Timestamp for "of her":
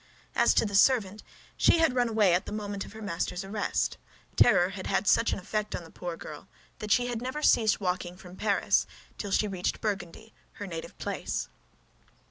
2.85-3.03